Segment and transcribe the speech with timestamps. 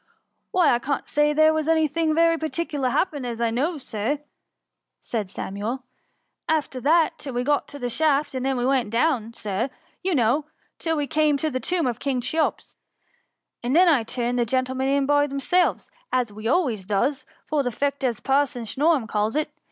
[0.51, 3.83] "Why I can't say there was any thing very particular happened, as I know of,
[3.83, 4.21] Sir,*"
[4.99, 5.83] said Samuel,"
[6.49, 9.69] after that, till we got to the shaft, and then we went down, Sir,
[10.01, 10.45] you know,
[10.79, 12.77] till we came to the tomb of King Cheops;
[13.61, 17.71] and then I turned the gentlemen in by themselves, as we always does, for the
[17.71, 19.51] 'feet, as Parson Snorum calls it.